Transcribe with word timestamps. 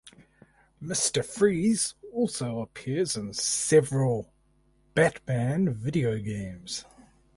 Mister 0.79 1.21
Freeze 1.21 1.93
also 2.11 2.61
appears 2.61 3.15
in 3.15 3.33
several 3.35 4.33
"Batman" 4.95 5.71
video 5.75 6.17
games. 6.17 6.85